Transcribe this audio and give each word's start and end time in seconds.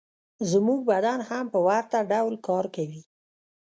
زموږ 0.51 0.79
بدن 0.91 1.19
هم 1.29 1.45
په 1.53 1.59
ورته 1.67 1.97
ډول 2.11 2.35
کار 2.47 2.65
کوي 2.75 3.01